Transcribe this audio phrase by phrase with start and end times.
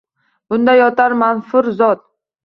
[0.53, 2.01] «Bunda yotar manfur zot!